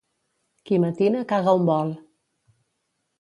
Qui 0.69 0.79
matina 0.85 1.21
caga 1.31 1.53
on 1.59 1.67
vol. 1.67 1.91